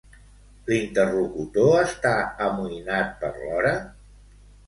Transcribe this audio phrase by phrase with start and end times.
[0.69, 2.15] L'interlocutor està
[2.47, 3.75] amoïnat per l'hora?